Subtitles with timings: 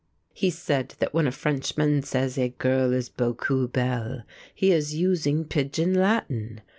[0.33, 4.23] He said when a Frenchman says a girl is 'beaucoup belle,'
[4.55, 6.61] he is using pidgin Latin.